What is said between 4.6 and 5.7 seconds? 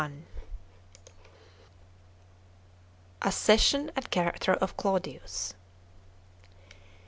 OP CLAUDIUS.